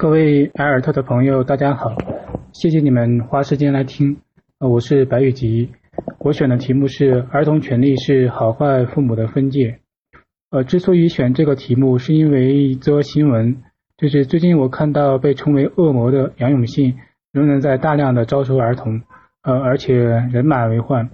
[0.00, 1.94] 各位埃尔特的朋友，大家好，
[2.54, 4.16] 谢谢你们花时间来听。
[4.58, 5.72] 呃，我是白雨吉，
[6.20, 9.78] 我选的题目是儿童权利是好坏父母的分界。
[10.50, 13.58] 呃，之所以选这个题目，是因为一则新闻，
[13.98, 16.96] 就是最近我看到被称为恶魔的杨永信
[17.30, 19.02] 仍然在大量的招收儿童，
[19.42, 21.10] 呃，而且人满为患。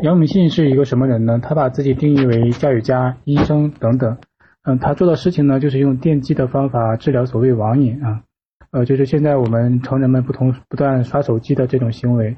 [0.00, 1.38] 杨永信是一个什么人呢？
[1.42, 4.16] 他把自己定义为教育家、医生等等。
[4.62, 8.22] 嗯，他做的事情呢，就是用电击的方法治疗所谓网瘾啊。
[8.72, 12.36] 呃，就是现在我们成人们不同不断刷手机的这种行为，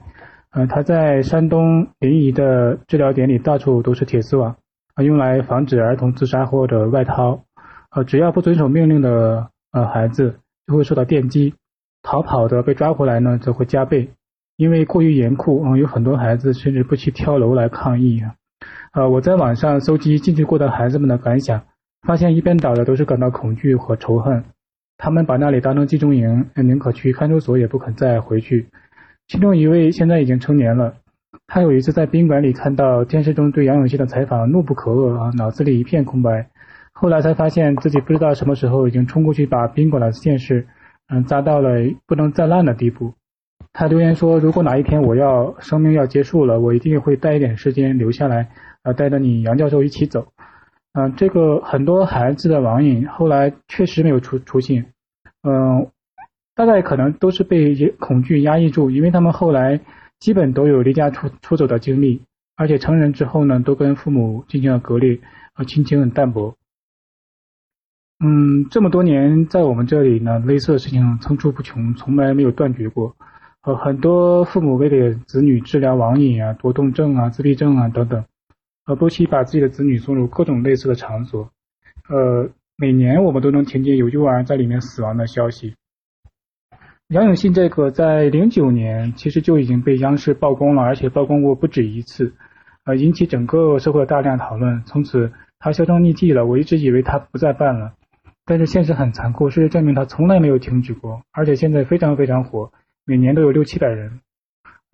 [0.53, 4.57] 呃，他在山东临沂的治疗点里到处都是铁丝网，
[4.95, 7.45] 啊，用来防止儿童自杀或者外逃，
[7.91, 11.53] 呃，只要不遵守命令的呃孩子就会受到电击，
[12.03, 14.11] 逃跑的被抓回来呢则会加倍，
[14.57, 18.37] 因为过于严酷，嗯，有很多孩子甚至不惜跳楼来抗议啊，
[18.95, 21.63] 呃，我在网上搜集进去过的孩子们的感想，
[22.07, 24.45] 发现一边倒的都是感到恐惧和仇恨。
[24.99, 28.69] 他们把那里当成集中营，宁可去看守所也不肯再回去。
[29.27, 30.95] 其中一位现在已经成年了，
[31.47, 36.49] 他有一次在宾馆里看到电视中对杨永信的采访，怒不可遏啊，脑子里一片空白。
[36.93, 40.67] 后来才发现自己不知道什么时候已经冲过去把宾馆的电视，
[41.09, 41.71] 嗯，砸到了
[42.07, 43.15] 不能再烂的地步。
[43.73, 48.51] 他留言说：“如果哪一天我要生命要结束了，我一定会带一点时间留下来，
[48.83, 50.27] 啊，带着你杨教授一起走。”
[50.95, 54.93] 嗯，这个很多孩子的网瘾后来确实没有出出现。
[55.43, 55.89] 嗯，
[56.55, 59.81] 大概可能都是被恐惧压抑住，因为他们后来
[60.21, 62.23] 基本都有离家出出走的经历，
[62.57, 65.21] 而且成人之后呢，都跟父母进行了隔离，
[65.55, 66.55] 和亲情很淡薄。
[68.25, 73.17] 嗯，这么多年在我们这里呢，类似的事情层出不穷，从来没有断绝过。
[73.63, 78.25] 呃，很多父母为了子女治疗网瘾啊、多动症啊、自闭症啊等等，
[78.87, 81.51] 呃，不惜把自己的子女送入各种类似的场所，
[82.09, 82.51] 呃。
[82.79, 85.75] 每年我们都能听见有幼儿在里面死亡的消息。
[87.09, 92.33] 杨永信这个在零九年其实就已经被央视曝光了，而且曝光过不止一次，
[92.85, 94.83] 呃，引起整个社会大量讨论。
[94.85, 95.31] 从此
[95.61, 96.45] 他销声匿迹了。
[96.45, 97.93] 我一直以为他不再办了，
[98.47, 102.73] 但是现实很残酷，事实证明他从来没有停止过，而且现在非常非常火，
[103.05, 104.19] 每年都有六七百人。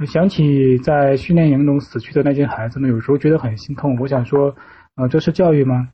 [0.06, 3.98] 想起在训练营中死去的那些孩子们，有时候觉得很心痛。
[3.98, 4.54] 我想说，
[4.94, 5.88] 呃，这是教育吗？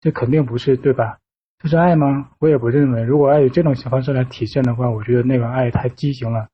[0.00, 1.18] 这肯定不是，对吧？
[1.58, 2.30] 这是爱吗？
[2.38, 3.02] 我也不认为。
[3.02, 6.48] 如果爱以这种方式来体现的话，我觉得那个爱太畸形了。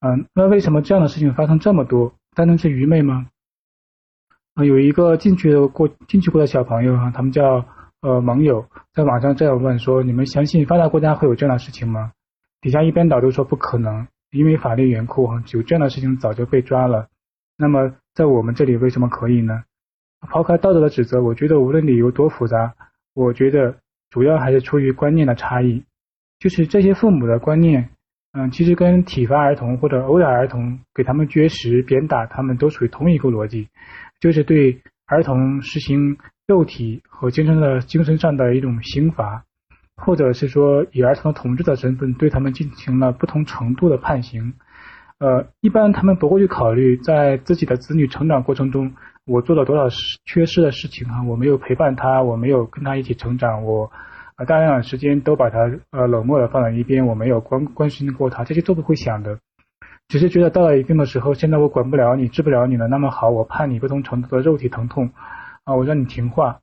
[0.00, 2.12] 嗯，那为什么这样的事情发生这么多？
[2.34, 3.28] 单纯是愚昧吗？
[4.54, 7.64] 啊，有一个进去过进去过的小朋友啊，他们叫
[8.00, 12.12] 呃盟友，在网上这样问说：你们相信发达国家会有这样的事情吗？
[12.60, 17.06] 底下一边倒都说不可能，因为法律严酷哈，有这样的事情早就被抓了。
[17.56, 19.62] 那么在我们这里为什么可以呢？
[20.28, 22.74] 抛开道德的指责，我觉得无论理由多复杂，
[23.14, 23.76] 我觉得。
[24.12, 25.82] 主要还是出于观念的差异，
[26.38, 27.88] 就是这些父母的观念，
[28.32, 33.68] 嗯，其实跟体罚儿童或者殴打儿童、给他们绝食、鞭打他们都属于同一个逻辑，
[34.20, 39.46] 就是对儿童实行肉体和精神的精神上的一种刑罚，
[39.96, 44.54] 或者是说以儿童的统治的身份对他们进行了不同程度的判刑。
[45.18, 48.92] 呃，一般他们不会去考虑在自己的子女成长过程中。
[49.24, 51.22] 我做了多少事缺失的事情啊？
[51.22, 53.92] 我没有陪伴他，我没有跟他一起成长，我
[54.34, 55.58] 啊大量的时间都把他
[55.92, 59.38] 呃冷漠的放在一边，我没有关关心过他，这些都不会想的，
[60.08, 65.12] 只是觉得到了一定的时候，现在我管不了你，治不了你了，那么好，我判你不同程度的肉体疼痛
[65.62, 66.58] 啊，我让你听话，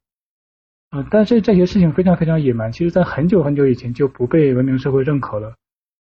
[0.91, 5.53] 嗯，但是这些事情非常非常野蛮，其实在很久很久以前就不被文明社会认可了。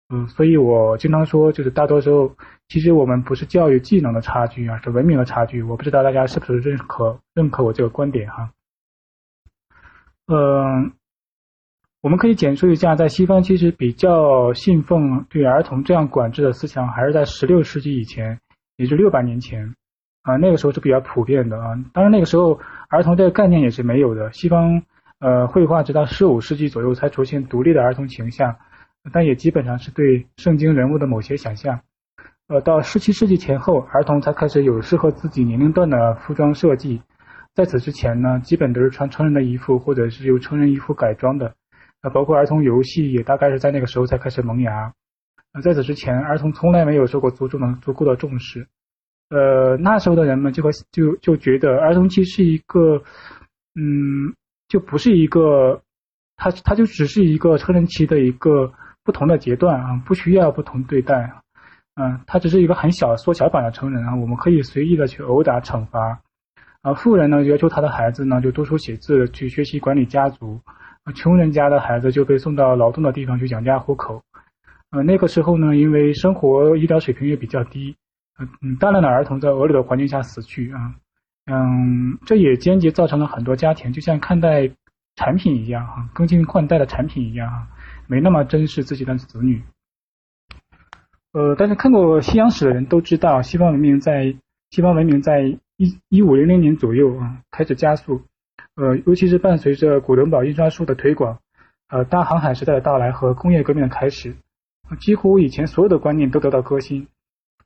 [0.09, 2.33] 嗯，所以我经常说，就是大多时候，
[2.69, 5.61] 其实我们不是教育技能的差距啊，是文明的差距。
[5.65, 8.53] 我不知道大家是不是认可认可我这个观点哈。
[10.29, 10.93] 嗯，
[12.03, 18.39] 我们可以简述一下，在西方其实比较信奉对儿童这样管制的思想，还是在十六世纪以前，
[18.77, 19.75] 也就六百年前
[20.27, 21.79] 啊，那个时候是比较普遍的啊。
[21.93, 24.83] 当然那个时候儿童这个概念也是没有的，西方
[25.21, 28.57] 呃绘画直到十五世纪左右才出现独立的儿童形象。
[29.13, 31.79] 但也基本上是对圣经人物的某些想象，
[32.49, 37.01] 呃，到十七世纪前后，儿童才开始有适合自己年龄段的服装设计。
[37.55, 41.55] 在此之前呢，基本都是穿成人的衣服，或者是由成人衣服改装的。
[42.03, 44.93] 那包括儿童游戏，也大概是在那个时候才开始萌芽。
[45.55, 48.67] 那在此之前，儿童从来没有受过足够的足够的重视。
[49.31, 53.03] 呃，那时候的人们就会就就觉得儿童期是一个，
[53.75, 54.35] 嗯，
[54.69, 55.81] 就不是一个，
[56.37, 58.73] 他他就只是一个成人期的一个。
[59.07, 61.33] 不同的阶段啊，不需要不同对待，
[61.95, 66.21] 嗯，他只是一个很小缩小版的成人啊，我们可以随意的去殴打惩罚，
[66.83, 70.61] 啊，富人呢要求他的孩子呢就读书写字，去学习管理家族，
[71.15, 74.21] 穷人家的孩子就被送到劳动的地方去养家糊口，
[74.91, 77.95] 呃，那个时候呢，因为生活医疗水平也比较低，
[78.61, 80.95] 嗯，大量的儿童在恶劣的环境下死去啊，
[81.47, 84.71] 嗯，这也间接造成了很多家庭就像看待
[85.15, 87.69] 产品一样哈，更新换代的产品一样哈，
[88.07, 89.63] 没那么珍视自己的子女。
[91.33, 94.37] 呃，但是看过西洋史的人都知道，西方文明在
[94.71, 95.43] 西方文明在
[95.77, 98.23] 一一五零零年左右啊开始加速，
[98.75, 101.39] 呃，尤其是伴随着古伦堡印刷术的推广，
[101.89, 104.37] 呃，大航海时代的到来和工业革命的开始。
[105.01, 107.09] 几乎以前所有的观念都得到革新，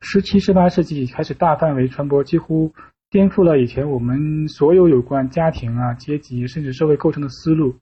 [0.03, 2.73] 十七、十八世纪开始大范围传播，几乎
[3.11, 7.75] 颠覆了以前我们所有有关家庭啊、阶级甚至社会构成的思路，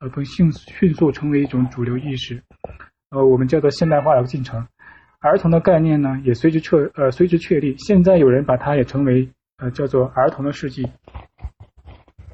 [0.00, 2.42] 呃，更迅迅速成为一种主流意识，
[3.10, 4.66] 呃，我们叫做现代化的进程。
[5.20, 7.76] 儿童的概念呢，也随之确呃随之确立。
[7.78, 10.88] 现在有人把它也称为呃叫做儿童的世纪，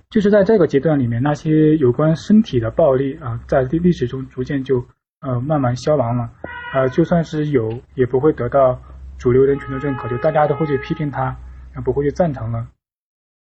[0.09, 4.85] 就是在这个阶段里面，那些有关身体的暴力啊，在历历史中逐渐就
[5.21, 6.31] 呃慢慢消亡了。
[6.75, 8.81] 呃，就算是有，也不会得到
[9.23, 11.37] 主流人群的认可，就大家都会去批评他，
[11.85, 12.67] 不会去赞成了。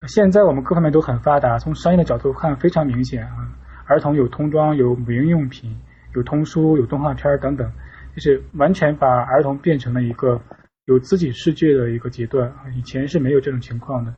[0.06, 3.50] 现在我们各方面都很发达，从商业的角度看非常明显啊，
[3.86, 5.76] 儿童有童装，有母婴用品，
[6.14, 7.68] 有童书，有动画片等等，
[8.14, 10.40] 就是完全把儿童变成了一个
[10.84, 14.14] 有自己世界的一个阶段啊，以前是没有这种情况的。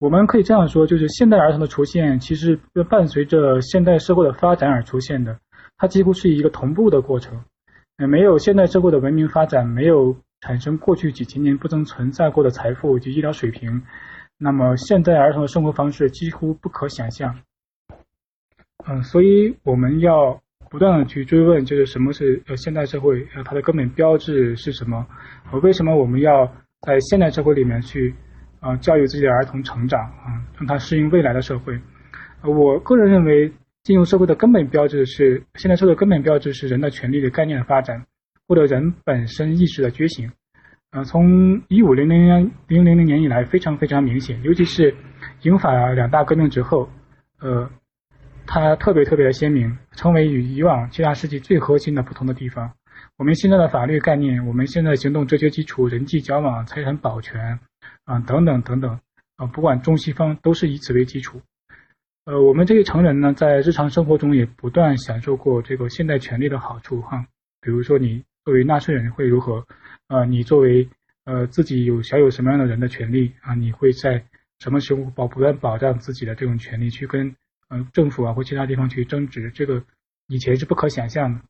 [0.00, 2.60] 我们可以这样说，就是现代儿童的出现，其实
[2.90, 5.38] 伴随着现代社会的发展而出现的，
[5.78, 7.40] 它几乎是一个同步的过程。
[7.96, 13.82] 没有现代社会的文明发展，没有产生过去几千年不曾存在过的财富及医疗水平，
[14.38, 17.38] 那么现代儿童的生活方式几乎不可想象。
[18.86, 20.40] 嗯，所以我们要
[20.70, 23.26] 不断的去追问，就是什么是呃现代社会？
[23.34, 25.06] 呃，它的根本标志是什么？
[25.52, 26.46] 呃，为什么我们要
[26.82, 28.14] 在现代社会里面去
[28.60, 31.78] 啊教育自己的儿童成长啊，让他适应未来的社会？
[32.42, 33.52] 呃，我个人认为。
[33.84, 38.04] 进入社会的根本标志是，现代社会的根本标志是人的权利的概念的发展，
[38.48, 40.32] 或者人本身意识的觉醒。
[40.90, 44.94] 呃，从一五零零年零零零年以来，非常非常明显，尤其是
[45.42, 46.88] 英法两大革命之后，
[47.40, 47.70] 呃，
[48.46, 52.72] 它特别特别的鲜明，成为与以往其他世纪最核心的不同的地方。
[53.18, 57.60] 我们现在的法律概念，我们现在行动哲学基础、人际交往、财产保全
[58.04, 58.98] 啊等等等等
[59.36, 61.42] 啊，不管中西方都是以此为基础。
[62.24, 67.26] 呃，我们这些成人呢，在日常生活中也不断享受过这个现代权利的好处哈。
[67.60, 69.66] 比如说，你作为纳税人会如何？
[70.06, 70.88] 呃，你作为
[71.26, 73.52] 呃自己有享有什么样的人的权利啊？
[73.54, 74.24] 你会在
[74.58, 77.36] 什么时候保不断保障自己的这种权利，去跟
[77.68, 79.50] 嗯政府啊或其他地方去争执？
[79.50, 79.84] 这个
[80.28, 81.42] 以前是不可想象的。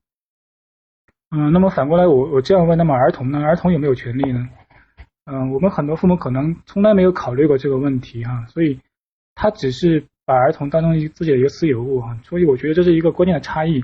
[1.30, 3.40] 嗯，那么反过来，我我这样问，那么儿童呢？
[3.44, 4.48] 儿童有没有权利呢？
[5.26, 8.80] 嗯，我们很多父母可能从来没有考虑过这个问题哈，所以
[9.36, 10.04] 他只是。
[10.28, 13.82] 把儿童当成自己的一个私有物哈，所以我觉得这是一个关键的差异。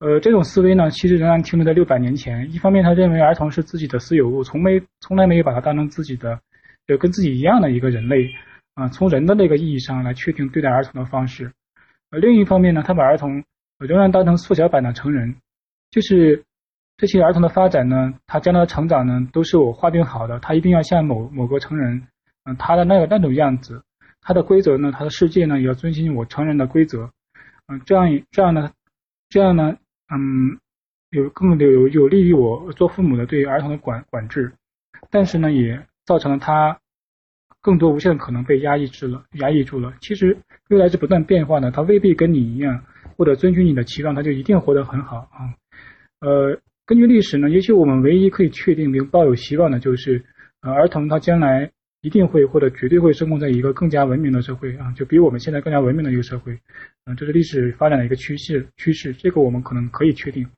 [0.00, 2.50] 呃，这种思维呢，其实仍然停留在六百年前。
[2.50, 6.40] 一方面，他认为儿童是自己的私有物，从没从来没有把它当成自己的，
[6.86, 8.30] 就跟自己一样的一个人类
[8.74, 11.52] 啊，从人的那个意义上来确定对待儿童的方式。
[12.10, 13.44] 呃，另一方面呢，他把儿童
[13.78, 15.36] 仍然当成缩小版的成人，
[15.90, 16.42] 就是
[16.96, 22.08] 这些儿童的发展呢，他将来的成长呢，都是我划定好的，他一定要像某某个成人，
[22.44, 23.82] 嗯，他的那个那种样子。
[24.22, 24.92] 他的规则呢？
[24.92, 25.58] 他的世界呢？
[25.58, 27.10] 也要遵循我成人的规则，
[27.68, 28.70] 嗯，这样这样呢，
[29.30, 29.76] 这样呢，
[30.12, 30.58] 嗯，
[31.10, 34.52] 有更有有利于我做父母的对儿童的管管制，
[35.10, 36.78] 但是呢，也造成了他
[37.60, 39.94] 更多无限的可能被压抑住了，压抑住了。
[40.00, 40.36] 其实
[40.68, 42.84] 未来是不断变化的，他未必跟你一样，
[43.16, 45.54] 或者遵循你的期望，他就一定活得很好啊。
[46.20, 50.24] 呃，根据历史呢，也许我们唯一可以确定并抱有希望的就是，
[50.62, 51.70] 呃，儿童他将来。
[52.02, 56.58] 一定会或者绝对会生活在一个更加文明的社会啊，就比我们现在更加文明的一个社会，
[57.04, 60.48] 嗯，这是历史发展的一个趋势趋势，这个我们可能可以确定。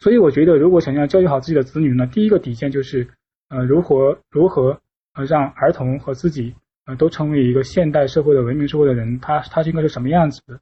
[0.00, 3.06] 所以我觉得，如果想要教育好自己的子女呢，第一个底线就是，
[3.48, 4.80] 呃，如何如何
[5.14, 6.54] 呃让儿童和自己
[6.86, 10.60] 呃都成为一个现代社会的文明社会的人，他他是应该是什么样子的？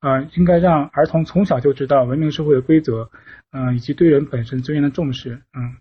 [0.00, 3.08] 呃，应该让儿童从小就知道文明社会的规则，
[3.52, 5.76] 嗯，以及对人本身尊严的重视，嗯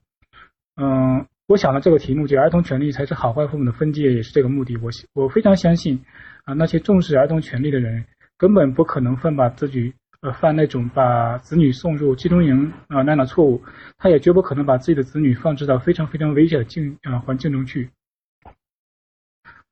[0.76, 1.26] 嗯。
[1.48, 4.76] 我想了这个题目，就儿童权利才是好坏父母的分界，也是这个目的。
[4.78, 6.04] 我我非常相信，
[6.44, 8.04] 啊，那些重视儿童权利的人，
[8.36, 13.62] 根本不可能犯把自己呃犯那种把子女送入集中营啊那样的错误，
[13.96, 17.92] 他也绝不可能把自己的子女放置到非常非常危险的境啊环境中去。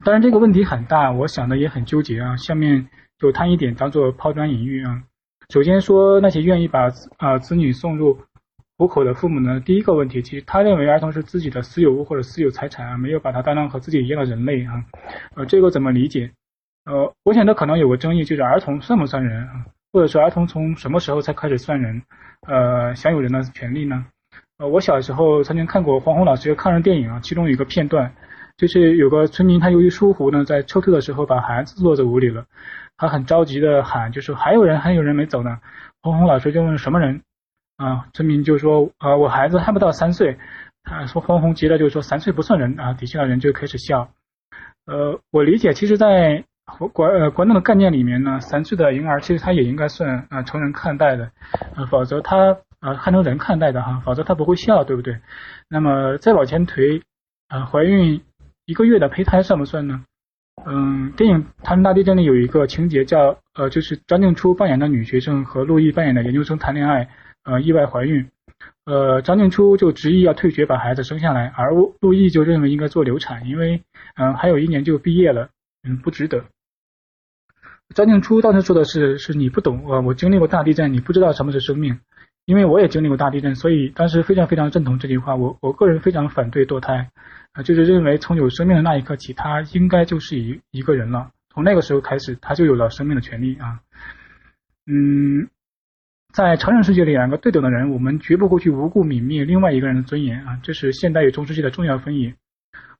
[0.05, 2.37] 当然这个问题很大，我想的也很纠结啊。
[2.37, 2.87] 下面
[3.17, 5.01] 就谈一点，当做抛砖引玉啊。
[5.49, 8.19] 首先说那些愿意把啊子女送入。
[8.77, 9.59] 虎口的父母呢？
[9.59, 14.83] 第一个问题，其实他认为儿童是自己的私有物或者私有财产啊，没有把他当成和自己一样的人类啊。
[15.35, 16.31] 呃，这个怎么理解？
[16.85, 19.65] 呃，我想这可能有个争议，就是儿童算不算人啊？
[19.91, 22.01] 或者说儿童从什么时候才开始算人，
[22.47, 24.05] 呃，享有人的权利呢？
[24.57, 28.11] 呃，我小时候曾经看过黄宏老师的抗日电影啊，其中有一个片段，
[28.57, 32.45] 就是有个村民他由于疏忽呢，在抽屉的时候把孩子落在屋里了，
[32.97, 35.59] 他很着急的喊，就说还有人，还有人没走呢。
[36.01, 37.21] 黄宏老师就问什么人？
[37.83, 40.37] 啊，村民就说啊，我孩子还不到三岁。
[40.83, 42.93] 他说黄宏急了，就说三岁不算人啊。
[42.93, 44.09] 底下的人就开始笑。
[44.85, 46.43] 呃，我理解，其实，在
[46.93, 51.31] 国呃国内的概念里面呢，三岁的婴儿其实他也应该算啊成人看待的，
[51.75, 52.57] 啊，否则他。
[52.85, 55.17] 呃，看成人看待的哈，否则他不会笑，对不对？
[55.69, 57.01] 那么再往前推，
[57.47, 58.21] 啊，怀孕
[58.65, 60.03] 一个月的胚胎算不算呢？
[60.65, 67.07] 嗯，电影《唐山大地震》里有一个情节叫，呃，就是张静初扮演的女学生和陆毅扮演的研究生谈恋爱，
[67.43, 68.29] 呃，意外怀孕，
[68.85, 71.71] 呃，张静初就执意要退学把孩子生下来，而
[72.01, 73.81] 陆毅就认为应该做流产，因为，
[74.15, 75.50] 嗯，还有一年就毕业了，
[75.88, 76.45] 嗯，不值得。
[77.93, 82.00] 张静初当时说的是，是你不懂，呃，我经历过大地震，你不知道什么是生命。
[82.45, 85.33] 因为我也经历过大地震，所以当时非常非常认同这句话。
[85.33, 87.09] 我我个人非常反对堕胎，
[87.53, 91.31] 啊，就是认为从有生命的那一刻起，他应该就是一一个人了。
[91.53, 93.79] 从那个时候开始，他就有了生命的权利啊。
[94.88, 95.47] 嗯，
[96.33, 100.59] 在成人世界里，两个对等的人，我们绝不会去无故泯灭另外一个人的尊严啊。
[100.63, 102.33] 这是现代与中世纪的重要分野。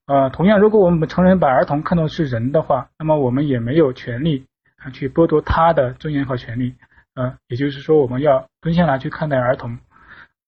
[0.06, 4.46] 呃，同样，如果我们成人把儿童看作是人的话，那么我们也没有权利
[4.78, 6.76] 啊去剥夺他的尊严和权利。
[7.16, 9.80] 呃，也就是说，我们要蹲下来去看待儿童，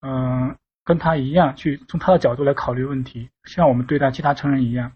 [0.01, 4.91] 嗯，跟他一样，去从他的角度来考虑问题，像我们对待其他成人一样。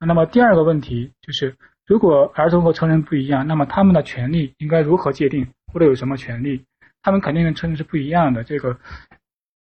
[0.00, 1.54] 那么第二个问题就是，
[1.86, 6.64] 如果儿童和成人不一样，那么他们的权利应该如何界定，或者有什么权利？
[7.02, 8.78] 他们肯定跟成人是不一样的，这个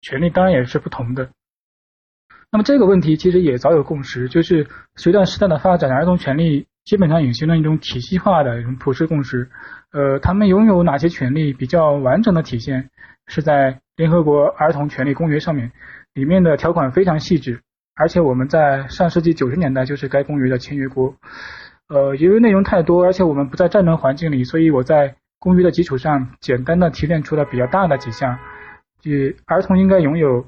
[0.01, 1.29] 权利当然也是不同的。
[2.51, 4.67] 那么这个问题其实也早有共识，就是
[4.97, 9.51] 随着时代的发展，儿童权利基本上已形成一种体系化的一种普世共识。
[9.93, 12.89] 呃，他们拥有哪些权利比较完整的体现
[13.27, 15.73] 是在联合国儿童权利公约上面，
[16.15, 17.61] 里面的条款非常细致，
[17.95, 21.15] 而且我们在上世纪九十年代就是该公约的签约国。
[21.89, 28.38] 呃，由于内容太多，而且我们不在战争环境里，所以我在公约的基础上简单的提炼出了比较大的几项，
[29.00, 30.47] 即儿童应该拥有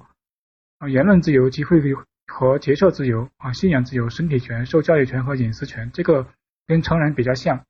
[0.89, 1.81] 言论自由、集会
[2.27, 6.27] 和结社自由啊信仰自由、身体权、受教育权和隐私权，这个
[6.67, 7.61] 跟成人比较像。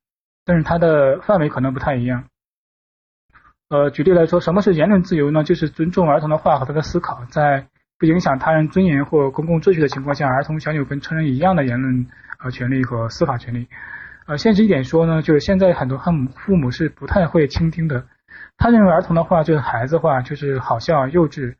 [0.44, 2.24] 但是它的范围可能不太一样。
[3.68, 5.44] 呃，举例来说，什么是言论自由呢？
[5.44, 12.06] 就是尊重儿童的话和他的思考，在不影响他人尊严或公共秩序的情况下，儿童享有跟成人一样的言论
[12.38, 13.68] 和权利和司法权利。
[14.30, 18.06] 呃，现实一点说呢，就是现在很多父母父母是不太会倾听的。
[18.56, 21.56] 他认为儿童的话就是孩子话，就是好笑幼稚。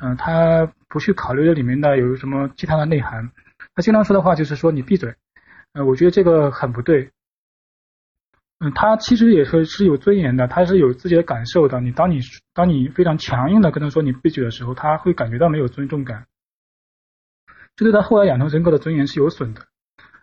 [0.00, 3.28] 嗯，他不去考虑这里面的有什么其他的内涵。
[3.74, 5.12] 他经常说的话就是说你闭嘴。
[5.72, 7.10] 呃，我觉得这个很不对。
[8.60, 11.80] 嗯，他其实也是是有尊严的，他是有自己的感受的。
[11.80, 12.20] 你当你
[12.54, 16.24] 当你非常强硬的跟他说你闭嘴的时候，他会感觉到没有尊重感，
[17.74, 19.62] 这对他后来养成人格的尊严是有损的。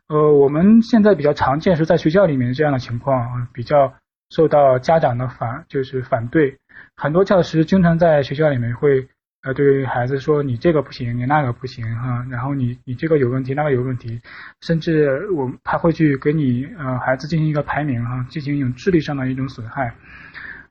[0.10, 3.94] 呃，我们现在比较常见是在学校里面这样的情况，比较
[4.30, 6.58] 受到家长的反就是反对，
[6.98, 9.08] 很多教师经常在学校里面会。
[9.42, 14.20] 呃，对孩子说你这个不行，你那个不行哈，然后你你这个有问题，那个有问题，
[14.60, 19.94] 甚至我他会去给你呃孩子进行一个排名哈，进行一种智力上的一种损害，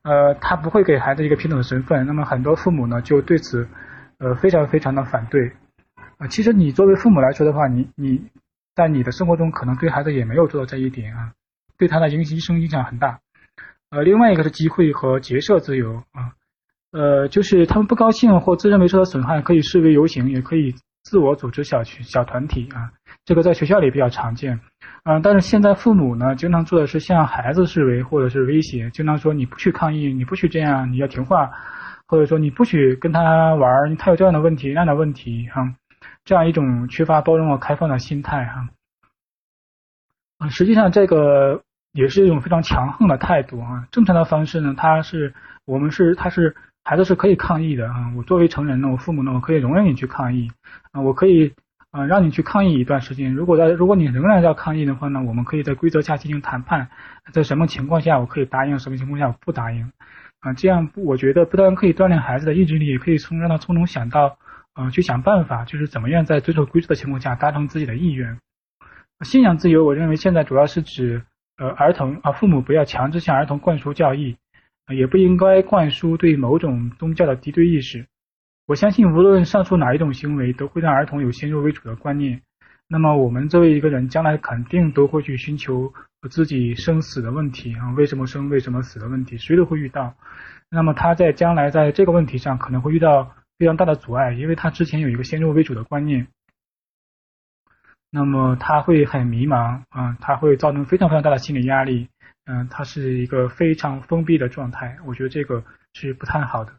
[0.02, 3.66] 呃，他不会给孩子一个平等的身份，那么很多父母呢就对此
[4.18, 5.50] 呃非常非常的反对，
[6.18, 8.22] 啊，其实你作为父母来说的话，你你
[8.78, 11.32] 在你的生活中可能对孩子也没有做到这一点啊，
[11.76, 13.18] 对他的影牺牲影响很大，
[13.90, 16.30] 呃，另外一个是机会和结社自由啊。
[16.92, 22.92] 呃，就是他们不高兴或自认为受到损害，可以视为游行，也可以自我组织小群小团体啊。
[23.24, 24.60] 这个在学校里比较常见，
[25.02, 31.50] 嗯，但是现在父母呢，经常做的是向孩子示威或者是威胁，经常说你不去抗议，你不许这样，你要听话，
[32.06, 35.62] 或者说你不许跟他玩，他有这样的问题那样的问题哈，
[36.28, 38.68] 这样一种缺乏包容和开放的心态哈。
[40.36, 43.88] 啊，实际上这个也是一种非常强横的态度啊。
[43.90, 45.32] 正常的方式呢，他是
[45.64, 46.54] 我们是他是。
[46.84, 48.10] 孩子是可以抗议的啊！
[48.16, 50.50] 我作为成人呢，我父母呢，我可以容忍你去抗议
[50.90, 51.52] 啊，我可以
[51.90, 53.34] 啊让你去抗议一段时间。
[53.34, 56.88] 如果在如果你仍然要抗议的话呢，我们可以在规则下进行谈判，
[57.30, 59.92] 在什么情况下我可以答应，什么情况下我不答应
[60.40, 60.54] 啊？
[60.54, 64.38] 这样我觉得不但可以锻炼孩子的意志力，也可以从让他从中想到
[64.78, 68.38] 啊去想办法，就是怎么样在遵守规则的情况下达成自己的意愿。
[69.20, 71.24] 信仰自由，我认为现在主要是指
[71.58, 74.36] 呃儿童啊父母不要强制向儿童灌输教义。
[74.90, 78.06] 也不应该灌输对某种宗教的敌对意识。
[78.66, 82.40] 我相信，无论上述哪一种行为，都会让儿童有先入为主的观念。
[82.88, 85.92] 那么我们作为一个人，将来肯定都会去寻求
[86.30, 90.14] 自己生死的问题啊，为什么生，为什么死的问题，谁都会遇到。
[90.70, 96.28] 那么他在将来在这个问题上可能会遇到非常大的阻碍，因为他之前有一个先入为主的观念。
[98.10, 102.08] 那么他会很迷茫啊，他会造成非常非常大的心理压力。
[102.46, 105.62] 嗯，他是一个非常封闭的状态，我觉得这个
[105.92, 106.72] 是不太好的。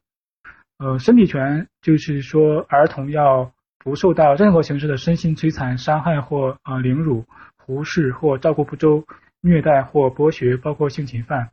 [0.80, 7.26] 呃，身体权就是说，儿童要不受到任何形式的身心摧残、伤害或啊凌辱、
[7.58, 9.06] 忽视或照顾不周、
[9.42, 11.52] 虐待或剥削，包括性侵犯。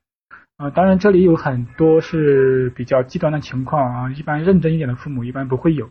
[0.56, 5.90] 啊，当然这里有很多是比较极端的情况啊，一般认真一点的父母一般不会有。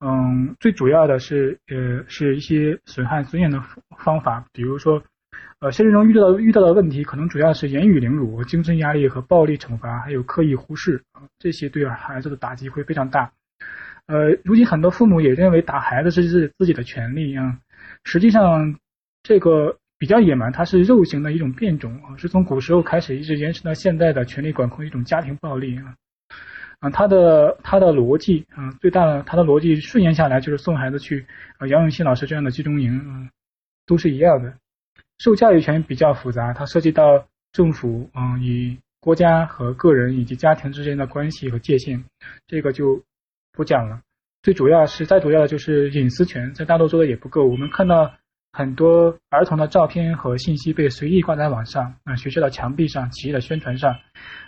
[0.00, 3.60] 嗯，最主要的是呃是一些损害尊严的
[3.98, 5.02] 方法，比如说。
[5.60, 13.32] 呃，现实中遇到遇到的问题，可能主要是言语凌辱、精神压力和暴力惩罚，还有刻意忽视啊，这些对孩子的打击会非常大。
[14.06, 17.58] 呃，如今很多父母也认为打孩子是自自己的权利啊，
[18.04, 18.76] 实际上
[19.24, 25.94] 这个比较野蛮，它是肉刑的一种变种啊，是从古时候开始一直延伸到现在的权力管控一种家庭暴力啊。
[26.80, 31.26] 啊，他的他的逻辑啊，最大的他的逻辑顺延下来就是送孩子去
[31.58, 33.28] 啊杨永信老师这样的集中营啊，
[33.84, 34.54] 都是一样的。
[35.18, 42.04] 受教育权比较复杂，它涉及到政府啊与国家和个人以及家庭之间的关系和界限，
[42.46, 43.02] 这个就
[43.52, 44.00] 不讲了。
[44.44, 47.44] 最主要是再主要的就是隐私权，在大陆做的也不够。
[47.44, 48.14] 我们看到
[48.58, 53.94] 很多儿童的照片和信息被随意挂在网上，啊，学校的墙壁上、企业的宣传上，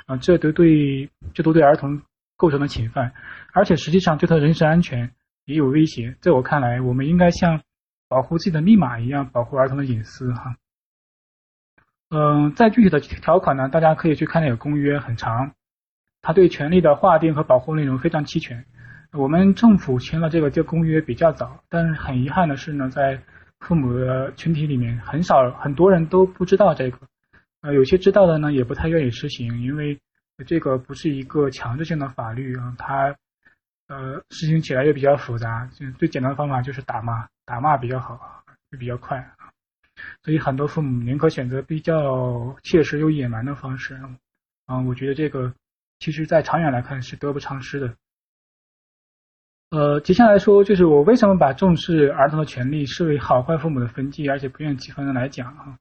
[0.07, 2.03] 啊，这都对这都对儿童
[2.37, 3.13] 构成了侵犯，
[3.53, 5.13] 而且实际上对他人身安全
[5.45, 6.17] 也有威胁。
[6.21, 7.61] 在我看来，我们应该像
[8.09, 10.57] 保护自己的密码一样保护儿童的隐私，哈。
[12.11, 15.53] 嗯，在具体的条款呢，大家可以去看那个公约，很长，
[16.21, 18.65] 它对权利的划定和保护内容非常齐全。
[19.13, 23.23] 我们政府签了这个这公约比较早，但是很遗憾的是呢，在
[23.61, 26.99] 父母的群体里面，很少很多人都不知道这个，
[27.61, 29.99] 呃，有些知道的呢，也不太愿意实行，因为
[30.47, 33.15] 这个不是一个强制性的法律啊，它
[33.87, 39.53] 呃实行起来也比较复杂，最简单的方法就是打骂，打骂比较好，也比较快啊。
[40.23, 43.95] 所以很多父母宁可选择比较切实又野蛮的方式，
[44.65, 45.53] 啊，我觉得这个
[45.99, 47.95] 其实在长远来看是得不偿失的。
[49.71, 55.79] 呃，接下来说就是我为什么把重视儿童的权利视为好坏父母的分际，而且不愿几分的来讲啊，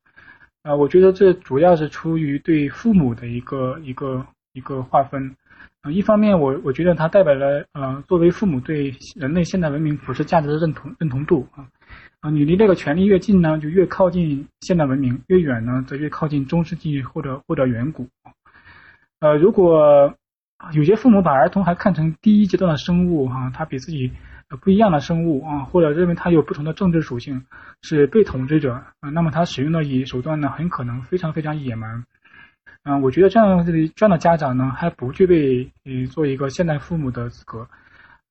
[0.62, 4.23] 啊，我觉得这主要是出于对父母的一个一个
[4.54, 5.36] 一个划分。
[5.82, 11.65] 啊，一方面我我觉得它代表了呃作为父母对人类现代文明普世价值的认同认同度啊。
[12.19, 18.08] 啊，你离这个权利越近呢，就越靠近现代文明；越远呢，则越靠近中世纪或者或者远古。
[19.19, 20.13] 呃，如果
[20.74, 24.12] 有些父母把儿童还看成第一阶段的生物，哈，他比自己
[24.62, 27.45] 不一样的生物啊，或者认为他有不同的政治属性，
[27.82, 32.04] 是被统治者啊，那么他使用的野手段呢，很可能非常非常野蛮。
[32.84, 37.67] 嗯，我觉得这样这这样的家长呢，还不具备呃做一个现代父母的资格。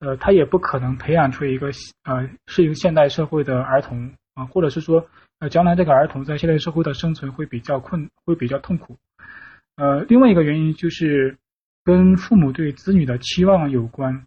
[0.01, 1.69] 呃，他也不可能培养出一个
[2.05, 5.05] 呃适应现代社会的儿童啊，或者是说，
[5.41, 8.97] 呃，将来这个儿童在现代社会的生存会比较困，会比较痛苦。
[9.77, 11.37] 呃，另外一个原因就是
[11.89, 14.27] 跟父母对子女的期望有关。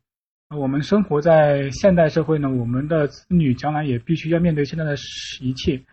[0.50, 4.96] 我们生活在现代社会呢，我们的子女将来也必须要面对现在的
[5.42, 5.84] 一切。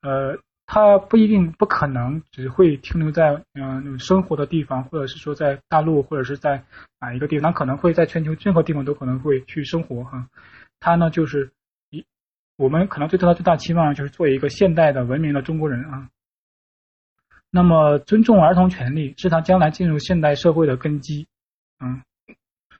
[0.00, 0.38] 呃。
[0.72, 6.62] 他不一定不可能只会停留在嗯生活的地方，或者是说在大陆，或者是在
[7.00, 10.28] 哪一个地方，他可能会在全球任何地方都可能会去生活哈。
[10.78, 11.50] 他呢就是
[11.90, 12.04] 一
[12.56, 16.08] 我们可能对他的最大期望就是做一个现代的文明的中国人啊。
[17.50, 21.26] 那么尊重儿童权利是他将来进入现代社会的根基。
[21.78, 22.02] 嗯，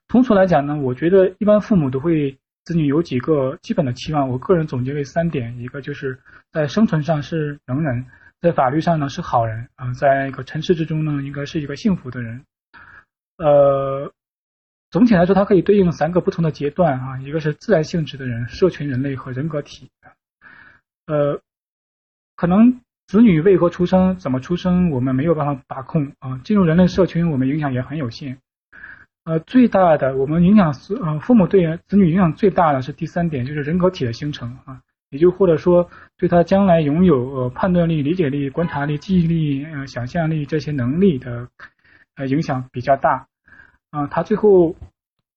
[0.09, 2.39] 通俗来讲呢，我觉得一般父母都会。
[2.63, 6.21] 子女有几个基本的期望，我个人总结为三点：一个就是
[6.53, 8.05] 在生存上是能人，
[8.43, 12.45] 在法律上呢是好人啊，在一个尘世之中呢应该是一个幸福的人。
[13.39, 14.13] 呃，
[14.91, 19.89] 总体来说，它可以对应三个不同的阶段啊，一个是自然性质的人，社群人类和人格体。
[21.07, 21.41] 呃，
[22.37, 26.41] 可能子女为何出生、怎么出生，我们没有办法把控啊。
[26.45, 28.39] 进入人类社群，我们影响也很有限。
[29.25, 41.49] 呃，最大的我们影响是，呃，父母对子女影响最大的是第三点，就是人格体的形成啊，也就或者说对他将来拥有呃判断力、理解力、观察力、记忆力、呃想象力这些能力的
[42.15, 43.27] 呃影响比较大
[43.91, 44.77] 啊，他最后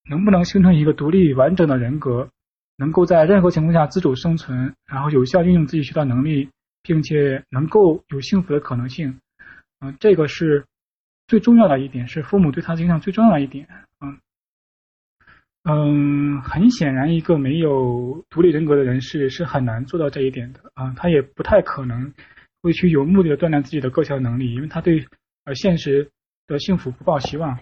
[0.07, 2.29] 能不能形成一个独立完整的人格，
[2.77, 6.49] 能够在任何情况下自主生存，然后有效运用自己学到能力，
[6.83, 9.19] 并且能够有幸福的可能性，
[9.79, 10.65] 嗯，这个是。
[11.25, 13.65] 最重要的一点是父母对他影响最重要的一点，
[14.01, 14.19] 嗯，
[15.63, 22.13] 嗯，很显然，一个没有独立人格的人士是很难做到这一点的啊，他也不太可能
[22.61, 25.07] 会去有目的的锻炼自己的各项能力，因为他对
[25.45, 26.11] 呃现实
[26.45, 27.57] 的幸福不抱希望。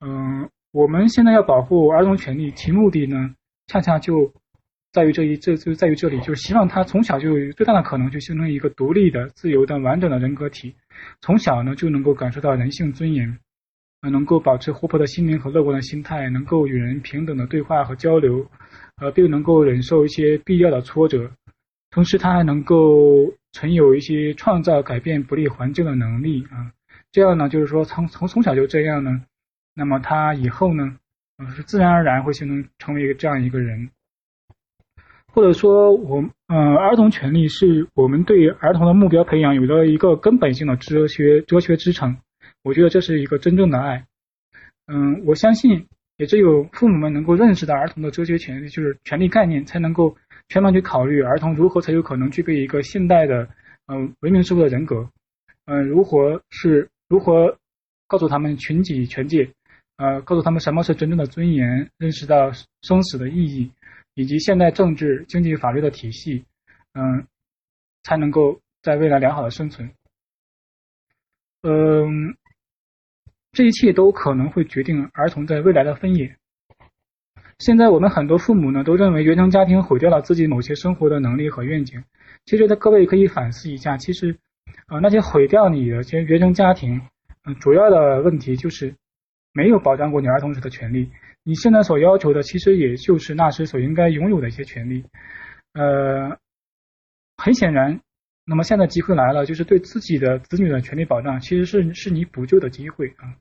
[0.00, 3.34] 嗯，我们现在要保护儿童权利，其目的呢，
[3.66, 4.32] 恰恰就
[4.94, 10.74] 在于这一，这就在于这里，就是希望他从小就有最大的可能去形成一个独立的、自由的、完整的人格体，
[11.20, 13.38] 从小呢就能够感受到人性尊严。
[14.10, 18.46] 能够保持活泼的心灵和乐观的心态，能够与人平等的对话和交流，
[19.00, 21.30] 呃，并能够忍受一些必要的挫折，
[21.90, 26.70] 同时他还能够存有一些创造改变不利环境的能力啊。
[27.12, 29.22] 这样呢，就是说从从从小就这样呢，
[29.74, 30.98] 那么他以后呢，
[31.38, 33.88] 呃，是自然而然会形成成为一个这样一个人，
[35.34, 42.16] 或者说我呃，儿童权利是我们对儿童的目标培养有了一个根本性的哲学哲学支撑。
[42.62, 44.06] 我觉得这是一个真正的爱，
[44.86, 45.86] 嗯，我相信
[46.18, 50.16] 也只有父母们能够认识到儿童的哲学权利，就是权利概念，才能够
[50.48, 53.48] 全面去考虑儿童如何才有可能具备一个现代的，
[53.88, 55.10] 嗯，文明社会的人格，
[55.66, 57.58] 嗯，如何是如何
[58.06, 59.50] 告诉他们群体权界，
[59.96, 63.70] 呃，告诉他们什么是真正的尊严，认识到生死的意义，
[64.14, 66.44] 以及现代政治、经济、法律的体系，
[66.94, 67.26] 嗯，
[68.02, 69.90] 才能够在未来良好的生存，
[71.62, 72.36] 嗯。
[73.56, 76.36] 这一切都可能会决定儿童在未来的分野。
[77.60, 82.02] 现在我们很多父母呢，都认为原生家庭毁掉了自己某些生活的能力和愿景。
[82.46, 84.36] 其实，各位可以反思一下，其实，
[84.88, 87.00] 呃，那些毁掉你的些原生家庭，
[87.44, 88.92] 嗯，主要的问题就是
[89.52, 91.08] 没有保障过你儿童时的权利。
[91.44, 95.04] 你现在所要求的，其实也就是那时所应该拥有的一些权利。
[95.74, 96.38] 呃，
[97.36, 98.00] 很显然。
[98.46, 103.32] 那么现在机会来了，就是对自己的子女的权利保障，其实是是你补救的机会啊。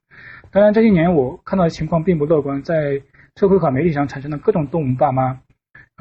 [0.49, 3.01] 当然这些年我看到的情况并不乐观，在
[3.35, 5.41] 社会和媒体上产生的各种动物爸妈，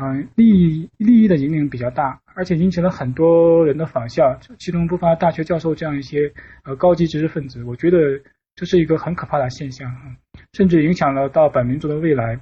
[0.00, 6.32] 嗯，利益利益的引领比较大，而且引起了很多人的仿效，其中不乏大学教授这样一些
[6.64, 7.64] 呃高级知识分子。
[7.64, 7.98] 我觉得
[8.62, 10.02] 这是一个很可怕的现象啊，
[10.52, 12.38] 甚至影响了到本民族的未来。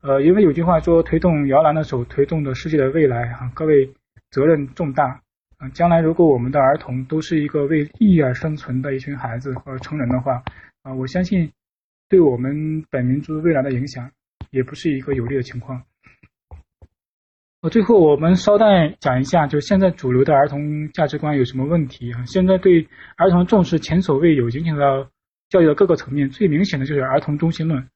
[0.00, 3.92] 呃，因为有句话说，推动摇篮的手推动着世界的未来啊，各位
[4.30, 5.20] 责任重大。
[5.58, 10.42] 嗯，将来如果我们的儿童都是一个为意义而生存的一群孩子和成人的话，
[10.84, 11.52] 啊，我相信
[12.08, 14.10] 对我们本民族未来的影响
[14.50, 15.82] 也不是一个有利的情况。
[17.60, 22.24] 呃，最后我们稍带讲一下，就是现在主流的儿童价值观有什么问题啊？
[22.24, 25.06] 现在对儿童重视前所未有，影响到
[25.48, 26.28] 教育的各个层面。
[26.28, 27.86] 最明显的就是儿童中心论。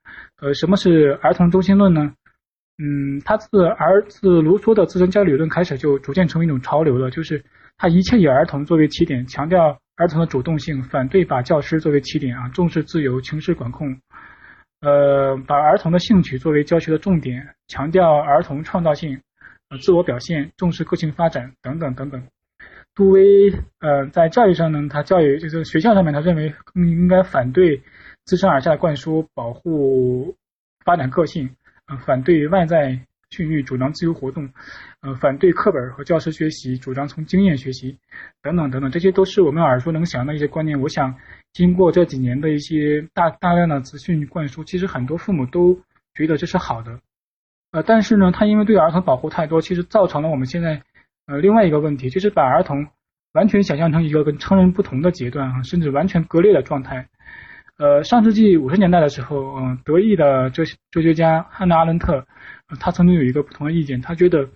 [0.40, 2.12] 呃，什么是儿童中心论呢？
[2.82, 7.10] 嗯，他自儿自卢梭的自身教育理论开始，就逐渐成为一种潮流了。
[7.10, 7.44] 就是
[7.76, 14.00] 他一切以儿童作为起点，强调儿童的主动性，反对把教师作为起点啊，重视自由，轻视管控。
[14.80, 19.20] 呃，把儿童的兴趣作为教学的重点，强调儿童创造性、
[19.82, 22.22] 自我表现，重视个性发展等等等等。
[22.94, 23.50] 杜威
[23.80, 27.82] 呃在教育上呢，他教育就是学校上面，他认为更应该反对
[28.24, 30.36] 自上而下的灌输，保护
[30.84, 31.50] 发展个性。
[31.86, 33.00] 呃反对外在
[33.30, 34.48] 训育，主张自由活动，
[35.02, 37.98] 呃，反对课本和教师学习，主张从经验学习，
[38.42, 40.80] 等等等等，这些都是我们耳熟能详的一些观念。
[40.80, 41.16] 我想，
[41.52, 45.80] 经过这几年的一些大大量的资讯灌输，其实很多父母都
[46.14, 47.00] 觉得这是好的，
[47.72, 50.82] 呃，但是呢，他因为对儿童保护太多，其实造成了我们现在
[51.30, 52.84] 呃另外一个问题，就是把儿童
[53.34, 57.06] 完全想象成一个跟成人不同的阶段啊，甚至完全割裂的状态。
[57.78, 62.26] 呃，上世纪五十年代的时候，嗯，德意的哲哲学家汉娜阿伦特，
[62.80, 64.00] 他曾经有一个不同的意见。
[64.00, 64.48] 他觉得，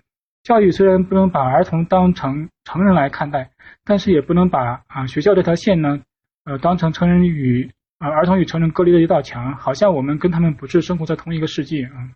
[0.43, 3.49] 教育虽然不能把儿童当成成人来看待，
[3.85, 6.01] 但是也不能把啊学校这条线呢，
[6.43, 12.09] 呃，当成成人与啊儿童与成人隔离的一道墙，好像我们跟他们不是生活在同一个世界啊，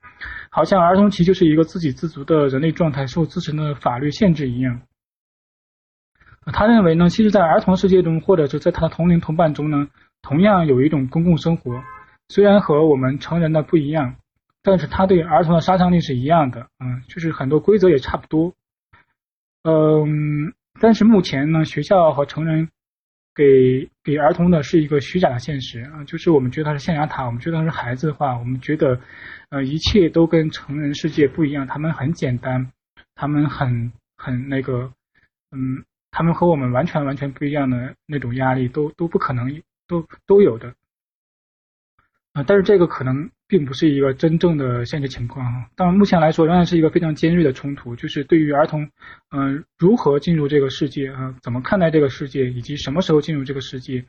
[0.50, 4.82] 好像儿童期就是一个自给自足的人类状态，受自身的法律限制一样。
[6.52, 9.88] 他认为呢，其实，在儿童世界中，或者是在他的同龄同伴中呢。
[10.22, 11.82] 同样有一种公共生活，
[12.28, 14.16] 虽然和我们成人的不一样，
[14.62, 18.54] 但是他对儿童的杀伤力是一样的，嗯，就是很多规则也差不多，
[19.64, 22.70] 嗯，但是目前呢，学校和成人
[23.40, 29.00] 给给儿童的是一个虚假的现实啊，就是我们觉得他是象牙塔，我们觉得他是孩子的话，我们觉得
[29.50, 32.70] 呃一切都跟成人世界不一样，他们很简单，
[33.16, 34.92] 他们很很那个，
[35.52, 39.62] 嗯，他们和我们完全完全不一样的那种压力都都不可能。
[39.90, 40.72] 都都有的，
[42.34, 45.66] 啊，但是这个可能并不是一个真正的现实情况啊。
[45.76, 48.88] 但目前来说，仍然是一个非常尖锐的冲突，就是对于儿童，
[49.32, 54.06] 嗯，如何进入这个世界啊，怎么看待这个世界，以及什么时候进入这个世界，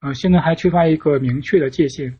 [0.00, 2.18] 呃，现在还缺乏一个明确的界限。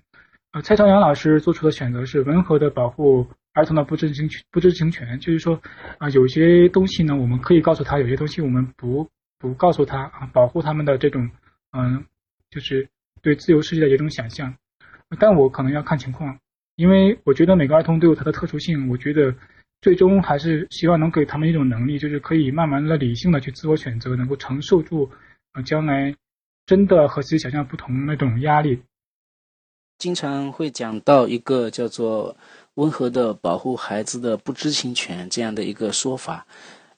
[0.53, 5.61] 呃，蔡朝阳老师做出的选择是温和的保护儿童的不知情权不知情权，就是说
[5.97, 9.09] 啊，有些东西呢我们可以告诉他，有些东西我们不
[9.39, 11.31] 不告诉他啊，保护他们的这种
[11.73, 12.05] 嗯，
[12.51, 12.87] 就是
[13.23, 14.55] 对自由世界的一种想象。
[15.19, 16.39] 但我可能要看情况，
[16.77, 19.35] 因为我觉得每个儿童都有他的特殊性，我觉得。
[19.81, 25.09] 最终还是希望能给他们一种能力，就是可以慢慢的理性的去自我选择，能够承受住
[25.53, 26.13] 啊将来
[26.67, 28.83] 真的和自己想象不同那种压力。
[29.97, 32.37] 经常会讲到一个叫做
[32.75, 36.45] “温和的保护孩子的不知情权”这样的一个说法，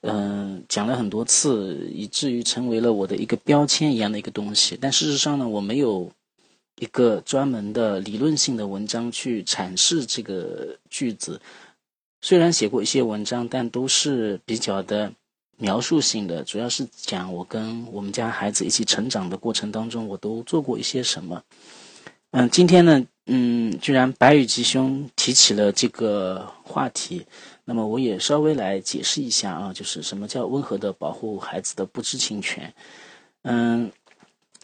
[0.01, 4.75] 嗯，讲了很多次，以至于成为了我的一个标签一样的一个东西。
[4.81, 6.11] 但事实上呢，我没有
[6.77, 11.39] 一个专门的理论性的文章去阐释这个句子。
[12.21, 15.11] 虽然写过一些文章，但都是比较的
[15.57, 21.43] 描述性的，主要是讲我跟我们家孩子一起成长的过程当中，我都做过一些什么。
[22.31, 27.25] 嗯，今天呢，嗯，居然白羽吉兄提起了这个话题，
[27.65, 32.73] 那么我也稍微来解释一下啊，就是什么叫温和的保护孩子的不知情权。
[33.41, 33.91] 嗯，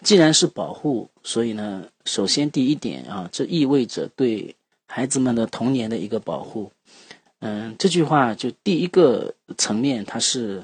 [0.02, 4.56] 既然是保护，所以呢，首先第一点啊，这意味着对
[4.86, 6.72] 孩子们的童年的一个保护。
[7.40, 10.64] 嗯，这句话就第一个层面，它是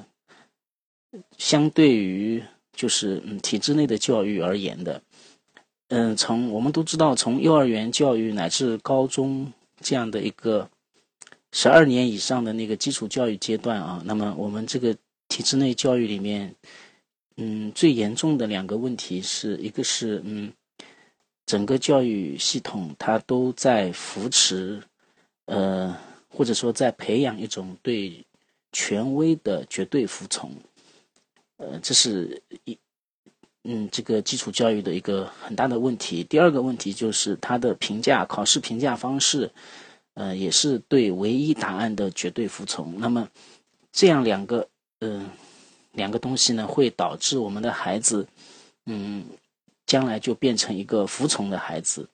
[1.38, 2.44] 相对于
[2.76, 5.02] 就是嗯体制内的教育而言的。
[5.90, 10.68] 嗯，从我们都知道，从幼儿园教育乃至高中这样的一个
[11.52, 14.96] 十二年以上的那个基础教育阶段啊，那么我们这个
[15.28, 16.56] 体制内教育里面，
[17.38, 20.52] 嗯，最严重的两个问题是一个是嗯，
[21.46, 24.82] 整个教育系统它都在扶持
[25.46, 25.96] 呃。
[26.36, 28.26] 或者说，在培养一种对
[28.72, 30.52] 权威的绝对服从，
[31.58, 32.76] 呃，这是一
[33.66, 36.24] 嗯，这个基础教育的一个很大的问题。
[36.24, 39.52] 第二个问题就是它的评价考试评价方式，
[40.16, 43.00] 呃，也是对唯一答案的绝对服从。
[43.00, 43.30] 那么，
[43.92, 44.68] 这样两个
[45.02, 45.30] 嗯
[45.94, 48.28] 两个东西呢，会导致我们的孩子
[48.86, 49.26] 嗯
[49.86, 52.10] 将来就变成一个服从的孩子。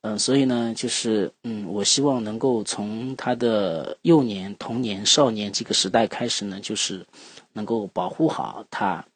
[0.00, 7.06] 嗯，所以呢，就是嗯，我希望能够从他的幼年、童年、少年这个时代开始呢，就是
[7.54, 9.06] 能够保护好他，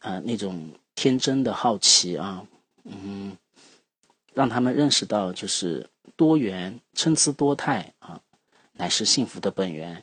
[0.00, 2.46] 呃，那种天真的好奇啊，
[2.84, 3.36] 嗯，
[4.32, 8.18] 让他们认识到就是多元、参差多态啊，
[8.72, 10.02] 乃是幸福的本源。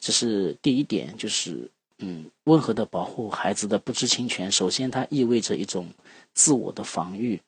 [0.00, 1.70] 这是第一点，就是
[2.06, 4.52] 嗯，温和的保护孩子的不知情权。
[4.52, 5.88] 首先，它意味着一种
[6.34, 7.40] 自我的防御。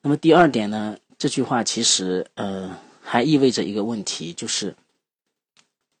[0.00, 0.98] 那么第二点呢？
[1.16, 4.74] 这句话其实呃还意味着一个问题，就是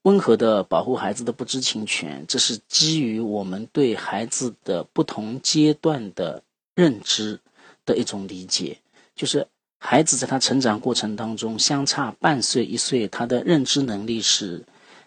[0.02, 6.42] 温和的保护孩子的不知情权，这是基于我们对孩子的不同阶段的
[6.74, 7.38] 认知
[7.84, 8.78] 的一种理解。
[9.14, 9.46] 就是
[9.78, 14.64] 孩子在他成长过程当中，相差半岁一岁，他的认知能力是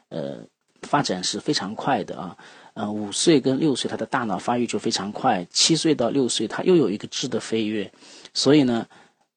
[0.08, 0.40] 呃
[0.86, 2.38] 发展是非常快的啊。
[2.76, 7.92] 呃，五岁跟六岁，他的大脑发育就非常快；七岁到六岁，他又有一个质的飞跃。
[8.34, 8.86] 所以呢，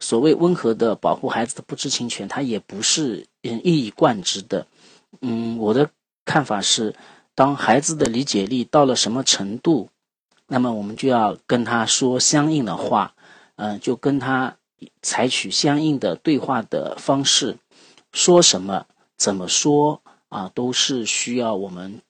[0.01, 4.67] 所谓温和的保护孩子的不知情权，它也不是嗯一以贯之的。
[5.21, 5.89] 嗯，我的
[6.25, 6.95] 看法是，
[7.37, 9.89] 当孩子的理解力到了什么程度，
[10.49, 13.15] 那么我们就要跟他说相应的话，
[13.55, 14.57] 嗯，就跟他
[15.01, 17.57] 采取相应的对话的方式，
[18.13, 22.01] 说什么、怎么说啊，都是需要我们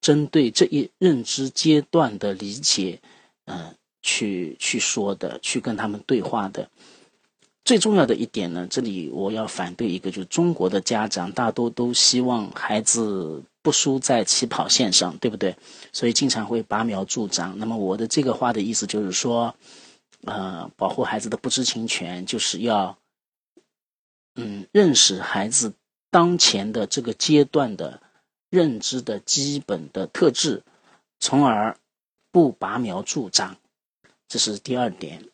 [0.00, 3.00] 针对这一认知阶段的理解，
[3.44, 3.74] 嗯。
[4.06, 6.68] 去去说的，去跟他们对话的。
[7.64, 15.56] 最重要的一点呢，这里我要反对一个，就是中国的家长大多都希望孩子不输在起跑线上，对不对？
[15.90, 17.58] 所以经常会拔苗助长。
[17.58, 19.54] 那么我的这个话的意思就是说，
[20.26, 22.98] 呃，保护孩子的不知情权，就是要，
[24.34, 25.72] 嗯，认识孩子
[26.14, 28.00] 当前的这个阶段的
[28.48, 30.62] 认知的基本的特质，
[31.18, 31.76] 从而
[32.30, 33.56] 不拔苗助长。
[34.28, 35.24] 这是第二点，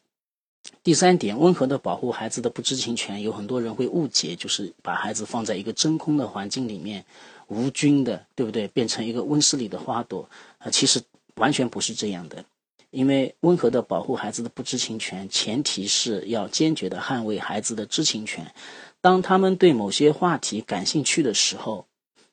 [0.82, 7.04] 第三点，温和的保护孩子的不知情权，有很多人会误解，就是把孩子放在一个真空的环境里面，
[7.48, 8.66] 无菌的，对不对？
[8.68, 11.02] 变成一个温室里的花朵啊，其实
[11.34, 12.42] 完全不是这样的。
[12.90, 18.52] 因为温和的保护孩子的不知情权，前提是要坚决的捍卫孩子的知情权。
[19.00, 21.86] 当他们对某些话题感兴趣的时候，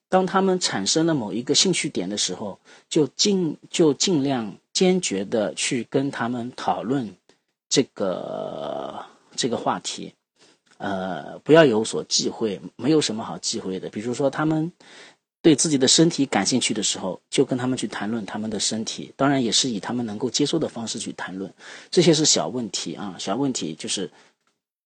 [0.09, 7.13] 当他们产生了某一个兴趣点的时候，就尽就尽量坚决的去跟他们讨论
[7.69, 10.13] 这个这个话题，
[10.77, 13.89] 呃，不要有所忌讳，没有什么好忌讳的。
[13.89, 14.71] 比如说，他们
[15.41, 21.53] 对自己的身体感兴趣的时候，就跟他们去谈论他们的身体，当然也是以他们能够接受的方式去谈论。
[21.89, 24.09] 这些是小问题啊，小问题就是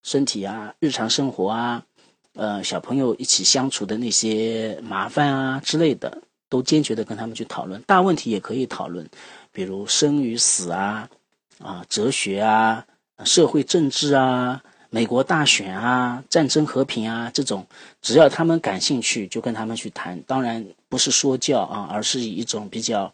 [0.04, 1.86] 身体啊、日常生活啊、
[2.34, 7.82] 呃小朋友一起相处的那些麻烦啊之类的，都坚决的跟他们去讨论。
[7.84, 9.08] 大问题也可以讨论，
[9.52, 11.10] 比如生与死啊、
[11.60, 12.86] 啊哲学啊、
[13.24, 14.62] 社会政治啊。
[14.94, 17.66] 美国大选啊，战争和平啊，这种
[18.02, 20.22] 只要他们感兴趣，就跟他们去谈。
[20.28, 23.14] 当然不是说教啊，而是以一种比较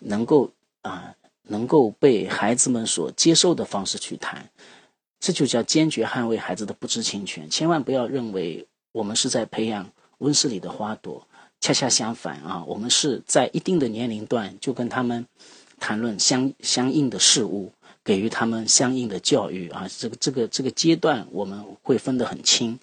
[0.00, 0.50] 能够
[0.82, 4.46] 啊能够被孩子们所接受的方式去谈。
[5.26, 7.50] 这就叫坚决捍卫孩子的不知情权。
[7.50, 11.26] 千万不要认为我们是在培养温室里的花朵，
[11.58, 15.26] 恰恰相反啊，我们是在一定的年龄段就跟他们
[15.80, 17.72] 谈论相相应的事物。
[18.04, 22.78] 给予他们相应的教育啊，这个这个这个阶段我们会分得很清。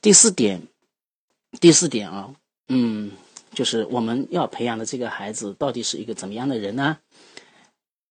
[0.00, 0.62] 第四点，
[1.58, 2.32] 第四点啊，
[2.68, 3.10] 嗯，
[3.52, 6.98] 就是我们要培养的这个孩子到底是一个怎么样的人呢？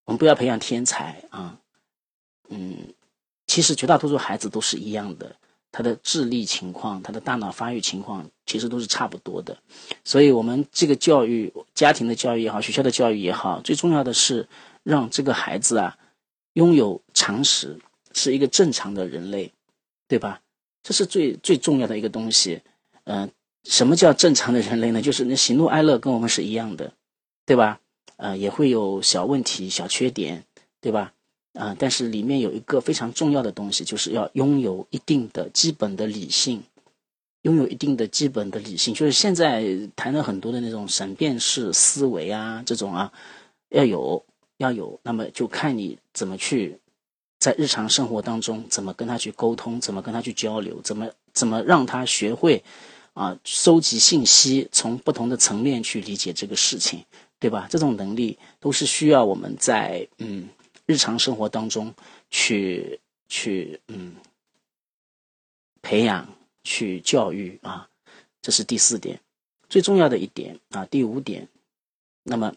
[0.03, 1.57] 我们不要培养天才啊，
[2.49, 2.93] 嗯，
[3.53, 5.35] 其实绝大多数孩子都是一样的，
[5.71, 9.55] 他的智力情况、他的大脑发育情况其实都是差不多的。
[10.03, 14.47] 所以，我们这个教育、家庭的教育也好，学校的教育也好，最重要的是。
[14.83, 15.97] 让这个孩子啊，
[16.55, 17.79] 拥有常识，
[18.11, 19.53] 是一个正常的人类，
[20.09, 20.41] 对吧？
[20.83, 22.61] 这是最最重要的一个东西。
[23.05, 23.31] 嗯，
[23.63, 25.01] 什么叫正常的人类呢？
[25.01, 26.91] 就是那喜怒哀乐跟我们是一样的，
[27.45, 27.79] 对吧？
[28.17, 30.43] 呃，也会有小问题、小缺点，
[30.81, 31.13] 对吧？
[31.53, 36.63] 啊，但是里面有一个非常重要的东西，就是要拥有一定的基本的理性，
[37.43, 38.93] 拥有一定的基本的理性。
[38.93, 43.11] 就是现在谈了很多的那种审辩式思维啊，这种啊，
[43.69, 44.23] 要有。
[44.57, 46.77] 要有，那么就看你怎么去
[47.39, 52.63] 在日常生活当中怎么跟他去沟通，怎么跟他去交流，怎么怎么让他学会
[53.13, 57.03] 啊收集信息，从不同的层面去理解这个事情，
[57.39, 57.67] 对吧？
[57.69, 60.47] 这种能力都是需要我们在嗯
[60.85, 61.93] 日常生活当中
[62.29, 64.15] 去去嗯
[65.81, 66.27] 培养、
[66.63, 67.89] 去教育啊，
[68.41, 69.19] 这是第四点，
[69.69, 70.85] 最重要的一点啊。
[70.85, 71.47] 第五点，
[72.23, 72.53] 那么。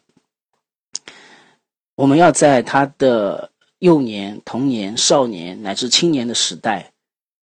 [1.94, 6.92] 我们要在他的幼年、童年、少年乃至青年的时代，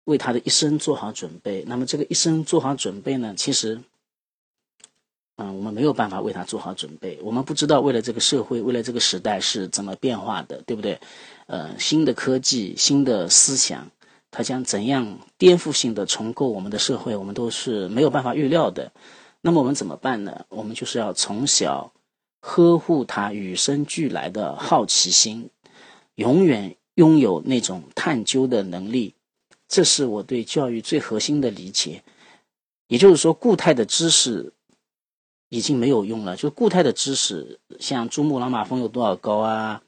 [0.03, 1.63] 为他的一生做好准备。
[1.65, 3.33] 那么，这个一生做好准备呢？
[3.38, 3.81] 其实，
[5.38, 7.19] 嗯，我们没有办法为他做好准备。
[7.24, 11.00] 我们不知道未来这个社会、未来这个时代是怎么变化的，对不对？
[11.48, 13.89] 呃，新的科技、新的思想，
[14.32, 18.91] 它将怎样颠覆性的重构我们的社会，我们都是没有办法预料的。
[19.41, 20.46] 那么，我们怎么办呢？
[20.50, 21.91] 我们就是要从小。
[22.46, 25.50] 呵护他与生俱来的好奇心，
[26.15, 29.15] 永远拥有那种探究的能力，
[29.69, 32.04] 这是我对教育最核心的理解。
[32.89, 34.52] 也就是说，固态的知识
[35.54, 36.36] 已经没有用了。
[36.36, 39.82] 就固态的知识，像珠穆朗玛峰有多少高啊？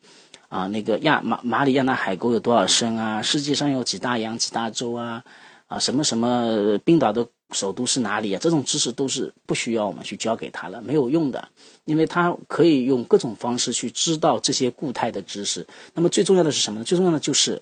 [0.48, 3.22] 啊，那个亚马马里亚纳海沟有多少深啊？
[3.22, 5.24] 世界上有几大洋、几大洲啊？
[5.66, 7.28] 啊，什么什么冰岛的？
[7.52, 8.40] 首都是哪里啊？
[8.42, 11.48] 这种知识都是不需要我们去教给他了，没有用的，
[11.86, 15.66] 因为他可以用各种方式去知道这些固态的知识。
[15.94, 16.84] 那么最重要的是什么呢？
[16.84, 17.62] 最重要的就是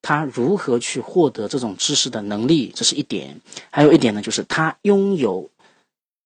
[0.00, 3.40] 他如何去获得这种知识的能力，这是一点。
[3.70, 5.50] 还有一点呢，就是他拥有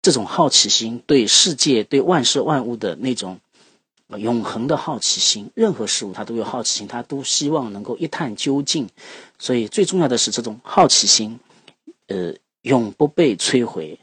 [0.04, 3.40] 这种好奇心，对世界、对万事万物的那种
[4.16, 5.50] 永恒的好奇心。
[5.54, 8.88] 任何事物他都有好奇心，他都希望能够一探究竟。
[9.38, 11.40] 所以最重要的是这种好奇心，
[12.06, 12.34] 呃。
[12.64, 14.00] 永不被摧毁，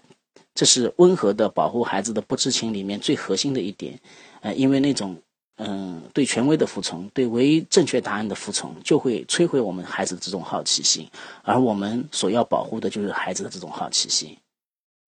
[0.54, 4.00] 这是温和的保护孩子的不知情里面最核心的一点。
[4.42, 5.18] 呃，因为那种
[5.56, 11.10] 嗯对权威的服从，对唯一正确答案的服从，就会摧毁我们孩子的这种好奇心。
[11.42, 14.38] 而我们所要保护的就是孩子的这种好奇心。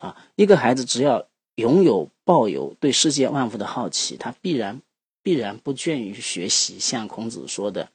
[0.04, 4.82] 啊，一个孩子只要拥有抱有对世界万物的好奇，他必然
[5.22, 6.78] 必然不倦于学习。
[6.80, 7.90] 像孔子说的，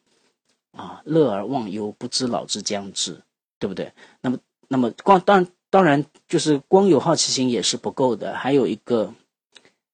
[0.73, 3.21] 啊，乐而忘忧，不知老之将至，
[3.59, 3.93] 对不对？
[4.21, 4.39] 那么。
[4.71, 9.15] 那么光当当然就是光有好奇心也是不够的，还有一个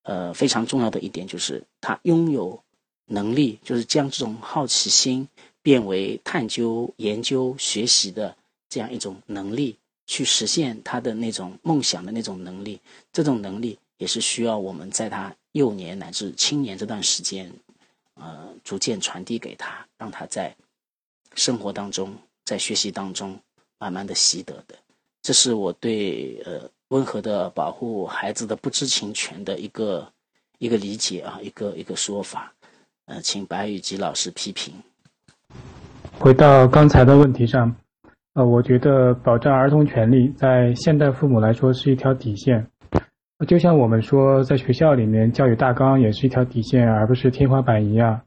[0.03, 2.61] 呃非常重要的一点就是他拥有
[3.07, 5.29] 能力，就是将这种好奇心
[5.62, 8.37] 变为探究、研究、学习的
[8.68, 12.81] 这样一种能力，去实现他的那种梦想的那种能力。
[13.12, 17.53] 这种能力也是需要我们在他幼年乃至青年这段时间，
[18.14, 20.55] 呃，逐渐传递给他，让他在
[21.35, 23.38] 生活当中，在学习当中。
[23.77, 24.75] 慢慢的习得的，
[25.21, 30.11] 这是我对呃温和的保护孩子的不知情权的一个
[30.59, 32.55] 一个理解啊，一个一个说法，
[33.05, 34.73] 呃，请白羽吉老师批评。
[36.19, 37.77] 回到刚才的问题上，
[38.35, 42.66] 呃，我觉得保障儿童权利在现代父母来说是一条底线，
[43.46, 48.22] 就像我们说在学校里面教育大纲也是一条底线，而不是天花板一样。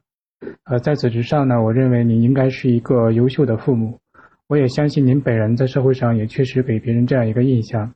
[0.64, 3.98] 呃，在此之上呢，我认为你应该是一个优秀的父母。
[4.46, 7.92] 我也相信您本人在社会上也确实给别人这样一个印象。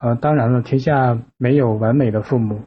[0.00, 2.62] 呃，当然了，天下没有完美的父母，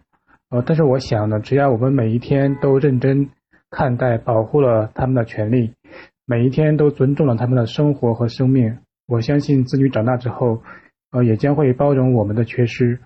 [0.50, 3.28] 呃，但是我想呢，只要我们每一天都认真
[3.70, 5.74] 看待、保护了他们的权利，
[6.30, 10.62] 每一天都尊重了他们的生活和生命，我相信子女长大之后，
[11.12, 13.00] 呃，也将会包容我们的缺失，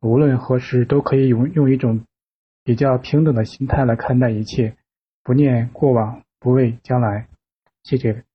[0.00, 2.04] 无论何时都可以用用一种
[2.62, 4.76] 比较平等的心态来看待一切，
[5.24, 7.26] 不念过往，不畏将来。
[7.82, 8.27] 谢谢。